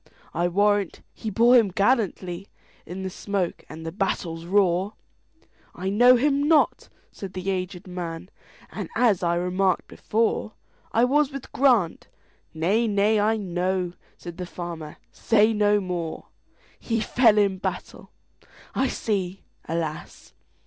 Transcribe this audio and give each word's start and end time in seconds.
I 0.33 0.47
warrant 0.47 1.03
he 1.13 1.29
bore 1.29 1.55
him 1.55 1.69
gallantlyIn 1.71 2.47
the 3.03 3.09
smoke 3.11 3.63
and 3.69 3.85
the 3.85 3.91
battle's 3.91 4.45
roar!""I 4.45 5.91
know 5.91 6.15
him 6.15 6.41
not," 6.47 6.89
said 7.11 7.33
the 7.33 7.51
aged 7.51 7.85
man,"And, 7.85 8.89
as 8.95 9.21
I 9.21 9.35
remarked 9.35 9.87
before,I 9.87 11.03
was 11.03 11.31
with 11.31 11.51
Grant"—"Nay, 11.51 12.87
nay, 12.87 13.19
I 13.19 13.37
know,"Said 13.37 14.37
the 14.37 14.47
farmer, 14.47 14.97
"say 15.11 15.53
no 15.53 15.79
more:"He 15.79 16.99
fell 16.99 17.37
in 17.37 17.59
battle,—I 17.59 18.87
see, 18.87 19.43
alas! 19.69 20.33